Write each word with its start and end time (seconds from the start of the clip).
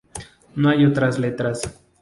No 0.55 0.69
hay 0.69 0.83
otras 0.83 1.19
letras. 1.19 1.79